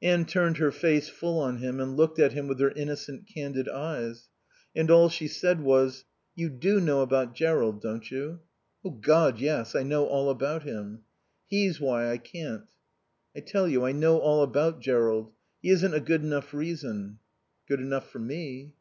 Anne 0.00 0.24
turned 0.24 0.58
her 0.58 0.70
face 0.70 1.08
full 1.08 1.36
on 1.40 1.56
him 1.56 1.80
and 1.80 1.96
looked 1.96 2.20
at 2.20 2.30
him 2.32 2.46
with 2.46 2.60
her 2.60 2.70
innocent, 2.76 3.26
candid 3.26 3.68
eyes. 3.68 4.28
And 4.72 4.88
all 4.88 5.08
she 5.08 5.26
said 5.26 5.62
was, 5.62 6.04
"You 6.36 6.48
do 6.48 6.78
know 6.78 7.00
about 7.02 7.34
Jerrold, 7.34 7.82
don't 7.82 8.08
you?" 8.08 8.38
"Oh 8.84 8.90
God, 8.90 9.40
yes. 9.40 9.74
I 9.74 9.82
know 9.82 10.06
all 10.06 10.30
about 10.30 10.62
him." 10.62 11.02
"He's 11.48 11.80
why 11.80 12.08
I 12.08 12.18
can't." 12.18 12.72
"I 13.36 13.40
tell 13.40 13.66
you, 13.66 13.84
I 13.84 13.90
know 13.90 14.18
all 14.20 14.44
about 14.44 14.80
Jerrold. 14.80 15.32
He 15.60 15.70
isn't 15.70 15.92
a 15.92 15.98
good 15.98 16.22
enough 16.22 16.54
reason." 16.54 17.18
"Good 17.66 17.80
enough 17.80 18.08
for 18.08 18.20
me." 18.20 18.74